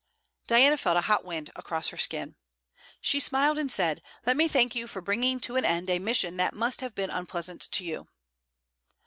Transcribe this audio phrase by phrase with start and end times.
[0.47, 2.35] Diana felt a hot wind across her skin.
[3.01, 6.37] She smiled and said: 'Let me thank you for bringing to an end a mission
[6.37, 8.07] that must have been unpleasant to you.'